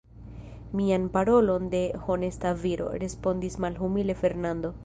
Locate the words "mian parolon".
0.79-1.69